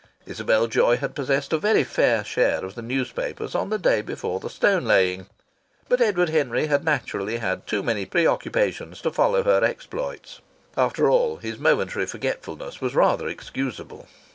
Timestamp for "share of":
2.23-2.73